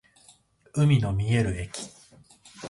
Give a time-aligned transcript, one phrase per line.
[0.73, 1.91] 海の見える駅